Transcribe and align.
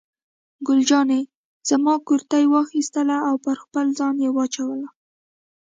ګل 0.67 0.79
جانې 0.89 1.21
زما 1.69 1.93
کورتۍ 2.07 2.43
واخیستله 2.53 3.17
او 3.29 3.35
پر 3.45 3.55
خپل 3.63 3.85
ځان 3.99 4.15
یې 4.23 4.29
واچوله. 4.33 4.89